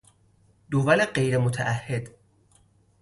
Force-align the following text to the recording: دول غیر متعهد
دول 0.71 1.05
غیر 1.05 1.37
متعهد 1.37 2.09